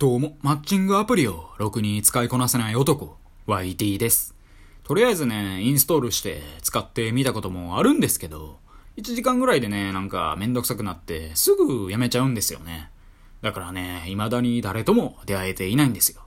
[0.00, 3.16] どうも、マッチングアプリをろくに使いこなせない男、
[3.48, 4.36] YT です。
[4.84, 8.60] とりあえずね、インストールして使ってみたこともあるんですけど、
[8.96, 12.90] 1時間ぐらいでね、なんかめんどくさくなってすぐやめちゃうんですよね。
[13.42, 16.22] だからね、未だに誰とも出会えていないんですよ。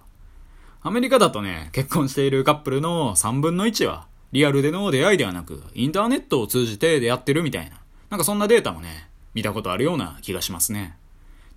[0.81, 7.77] アメリカだとね、結婚しているカップルの3分の1は、リアルでの出会いではなく、インターネットを通じて出会ってるみたいな、
[8.09, 10.97] なんかそんなデータもね、見たことあるような気がしますね。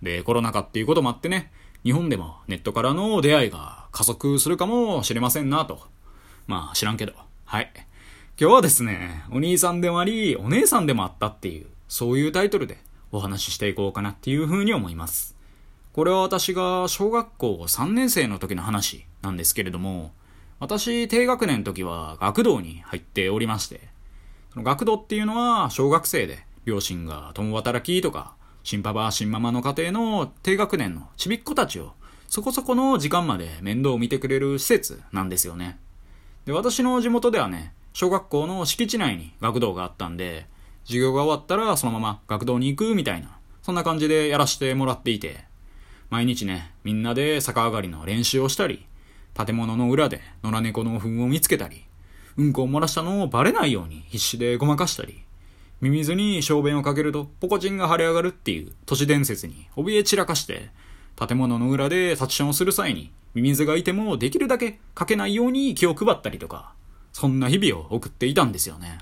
[0.00, 1.50] で、コロナ禍っていうこともあってね、
[1.84, 5.82] 日本でもネットからの出会いが加速するかもしれませんなと。
[6.46, 7.12] まあ知らんけど。
[7.44, 7.70] はい。
[8.40, 12.78] 今日はですね、お兄さんでもあり、お姉さんでもあったっていう、そういうタイトルで
[13.12, 15.36] お話ししていこうかなっていうふうに思います。
[15.92, 20.12] これは私が小学校3年生の時の話なんですけれども、
[20.61, 23.82] 私低学年の時は学童に入っておりまして、
[24.54, 28.34] その学童っていうのは小学生で両親が共働きとか、
[28.64, 31.93] 新パパ、新ママの家庭の低学年のちびっ子たちを
[32.28, 35.78] そこそこの時間まで面倒を見てくれる施設なんですよね。
[36.47, 40.47] で、私の地元ではね、小学校の敷地内に学童があったんで、
[40.84, 45.45] 授業が終わったらそのまま学童に行くみたいな、そんな感じでやらせてもらっていて、
[46.09, 48.87] 毎日ね、みんなで逆上がりの練習をしたり、
[49.34, 51.84] 建物の裏で野良猫の糞を見つけたり、
[52.39, 55.23] うんこを漏らしたのをバレないように必死でごまかしたり、
[55.80, 60.70] ミミズに小便をかけるとポコチンが腫れ上がるっていう都市伝説に怯え散らかして、
[61.16, 66.72] 建物の裏で立ちションをする際にミミズがいてもできるだけかけないように気を配ったりとか、
[67.12, 68.98] そんな日々を送っていたんですよね。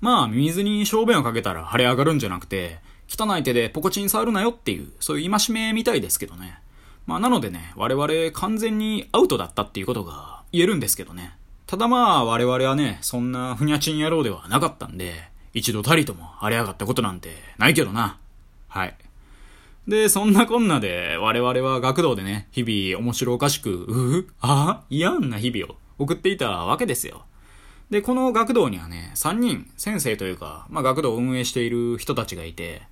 [0.00, 6.58] まあ、ミミズに小便をかけたら腫れ上がるんじゃなくて、汚い手でポコチン触るなよっていう、そういう戒めみたいですけどね。
[7.06, 11.36] まあ、なのでね、我々完全にアウトだったっていうことが言えるんですけどね。
[11.66, 15.12] ただまあ、我々はね、そんなふにゃちん野郎ではなかったんで、
[15.54, 18.18] 一度たりとも荒れ上がったことなんてないけどな。
[18.68, 18.94] はい。
[19.86, 27.24] で、そんなこんなで、我々は学童でね、日々面白おかしく、ううああ嫌な日々を送っていたわけですよ。
[27.90, 32.82] で、この学童にはね、3人、先生というか、まあ学童を運営している人たちがいて、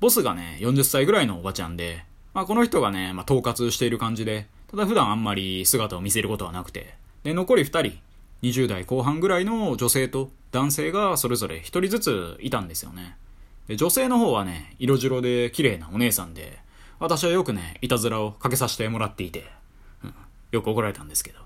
[0.00, 7.98] ボスがね、40歳ぐらいのおばちゃんで、まあこの人がね、まあ統括している感じで、ただ普段あんまり姿を見せることはなくて、で、残り2人、
[8.42, 13.16] 20代後半ぐらいの女性と男性がそれぞれ1人ずついたんですよね。
[13.68, 16.58] で女性の方はね、色白で綺麗なお姉さんで、
[16.98, 19.44] 私はよくね、いたずらをかけさせてもらっていて、
[20.04, 20.14] うん、
[20.50, 21.40] よく怒られたんですけど。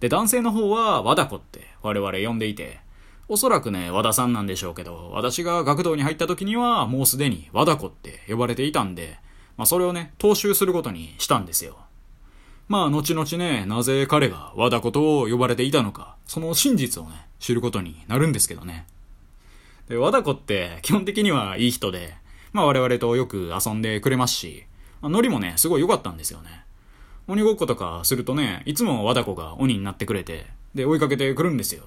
[0.00, 2.80] で、男性の方は和田子って我々呼んでいて、
[3.28, 9.18] おそらくね、和田さんなんでしょうけど、私が学童に入った時にはもうすでに和田子って呼ばれていたんで、
[9.56, 11.76] まあそれをね、踏襲することにしたんですよ。
[12.68, 18.86] まあ、後々ね、なぜ彼が和田子と呼ばれていたのか、その真実をね、知ることになるんですけどね。
[19.88, 22.14] で、和田子って基本的にはいい人で、
[22.52, 24.64] まあ我々とよく遊んでくれますし、
[25.02, 26.64] ノリもね、すごい良かったんですよね。
[27.28, 31.84] 鬼ごっことかするとね、いつも和田子が鬼になってくれて、で、追いかけてくるんですよ。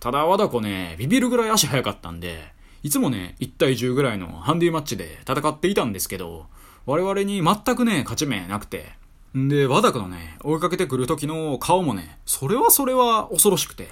[0.00, 6.46] ただ和田子ね、ビビるぐらい足速かったんで、いつもね、1対10ぐらいのハンディマッチで戦っていたんですけど、
[6.86, 8.92] 我々に全くね、勝ち目なくて、
[9.36, 13.88] んで、和田子のね、追いかけてくる時の顔もね、それはそれは恐ろしくて、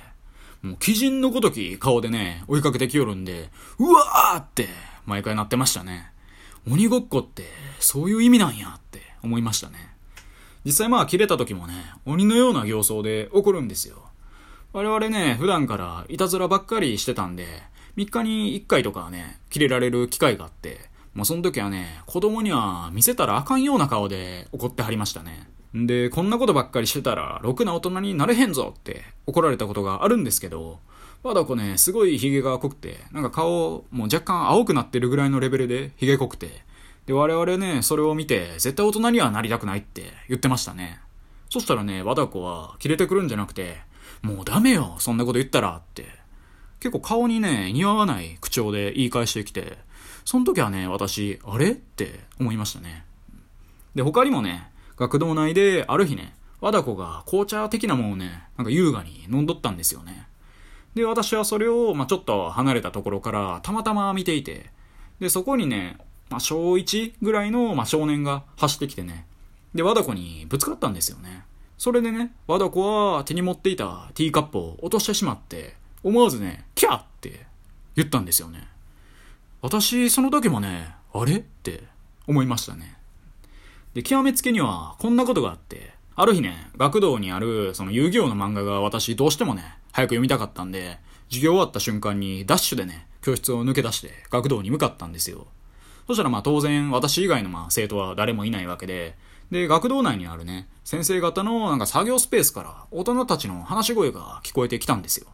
[0.63, 4.69] もう、鬼人のごとき顔でね、追いかけてきよるんで、うわーって、
[5.05, 6.11] 毎回なってましたね。
[6.71, 7.45] 鬼ごっこって、
[7.79, 9.95] そういう意味なんやって思いましたね。
[10.65, 11.75] 実際まあ、切れた時もね、
[12.07, 13.97] 鬼のような形相で怒るんですよ。
[14.73, 17.47] 我々ね、普段からいたずらばっかりしてたんで、
[17.99, 25.49] 3日に1回とかね、切れられる機会があって、もうその時はね、子供には見せたらあかんような顔で怒ってはりましたね。
[25.77, 30.81] んで、こんなことばっかりしてたら、ろくな大人になれへんぞって怒られたことがあるんですけど、
[31.23, 36.65] 和田子ね、すごい髭が濃くて、なんか顔もう若干青くなってるぐらいのレベルで髭濃くて、
[37.07, 41.01] で、我々ね、それを見て、絶対大人にはなりたくないって言ってましたね。
[41.49, 43.77] そしたらね、和田子は切れてくるんじゃなくて、
[44.23, 46.07] もうダメよ、そんなこと言ったらって。
[46.81, 49.79] 結構顔にね、似合わない口調で言い返してきて、
[50.25, 51.73] その時はね、私、あれ？
[51.73, 53.05] って思いましたね。
[53.95, 60.27] で、他にもね、学童内である日ね、和田子が紅茶的なものをね、なんか優雅に飲んどったんですよね。
[60.95, 64.71] で、私はそれを、まあ、ちょっと離れたところからたまたま見ていて、
[65.21, 65.99] で、そこにね、
[66.31, 69.27] まあ、小1ぐらいの、まあ、少年が走ってきてね、
[69.75, 71.45] で、和田子にぶつかったんですよね。
[71.77, 77.47] それでね、和田子は手に持っていたティーカップを落としてしまって、思わずね、キャーって
[77.97, 78.69] 言ったんですよね。
[79.65, 81.37] 私、その時もね、あれ？
[81.37, 81.85] って
[82.27, 82.99] 思いましたね。
[83.95, 90.99] で、極めつけには、こんなことがあって、ある日ね、学童にある、その遊戯王の漫画が私どうしてもね、早く読みたかったんで、
[91.31, 95.47] 授業終わった瞬間にダッシュでね、教室を抜け出して学童に向かったんですよ。
[96.09, 99.17] そしたらまあ当然私以外のまあ生徒は誰もいないわけで、
[99.51, 105.27] で、学童内にあるね、先生方のなんか作業スペースから大人たちの話し声が聞こえてきたんですよ。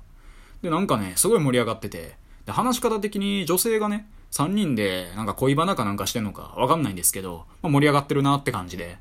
[0.62, 2.14] で、なんかね、すごい盛り上がってて、
[2.46, 8.98] で、話し方的に女性がね、3人でなんか恋バナかなんかしてんのかわかんないんですけど、まあ、盛り上がってるなって感じで。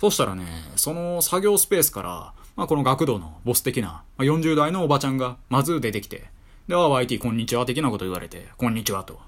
[0.00, 0.44] そしたらね、
[0.76, 6.28] その作業スペースから、まあ、この学童のボス的な、まあ、40代のおばちゃんがまず出てきて、
[6.68, 9.18] で、は YT こんにちは的なこと言われて、こんにちはと。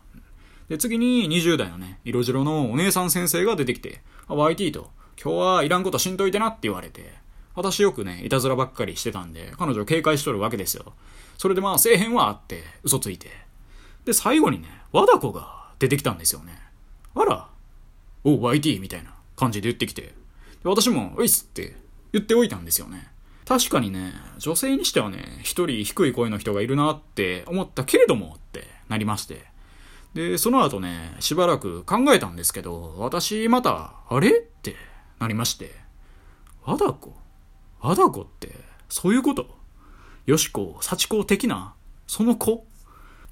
[0.69, 4.91] で、次に20代のね、色白のお姉さん先生が出てきて、あ YT と、
[5.23, 7.15] 今日はいらんことしんといてなって言われて、
[7.55, 10.93] 私よくね、いたずらばっかりしてたんで、彼女警戒しとるわけですよ。
[11.37, 13.50] それでまあ、せえへんわって、嘘ついて。
[14.05, 16.58] で、最後にね、和田子が出てきたんですよね。
[17.14, 17.49] あら、
[18.25, 20.02] お、YT みたいな感じで言ってきて。
[20.02, 20.14] で
[20.64, 21.76] 私も、ういっすって
[22.12, 23.08] 言っておいたんですよね。
[23.47, 29.44] 確かにね、女性にしてはね、一人低い声の人がいるなって思ったけれどもってなりまして。
[30.14, 34.76] で、その後ね、しばらく考えたんですけど、私また、あれって
[35.19, 35.75] なりまして。
[36.64, 37.17] 和田子？
[37.81, 38.55] 和田子って、
[38.88, 39.46] そういうこと？
[40.26, 41.75] よしこ、幸子的な？
[42.06, 42.67] その子？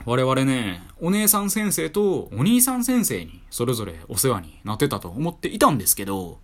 [0.05, 6.39] 我々ね、お姉さん先生とお兄さん先生にそれぞれお世話になってたと思っていたんですけど、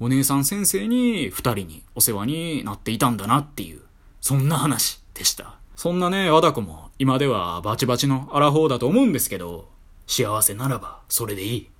[0.00, 3.80] お姉さん先生に二人にお世話になっていたんだなっていう、
[4.20, 5.54] そんな話でした。
[5.76, 9.68] そんなね、和田子も今ではバチバチのアラフォーだと思うんですけど、
[10.06, 11.70] 幸せならばそれでいい。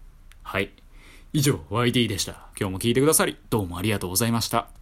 [0.43, 0.71] はい。
[1.33, 2.49] 以上、YD でした。
[2.59, 4.69] 今日も聞いてくださり、どうもありがとうございました。